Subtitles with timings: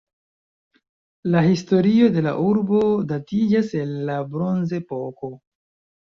[1.33, 2.79] La historio de la urbo
[3.11, 5.31] datiĝas el la Bronzepoko.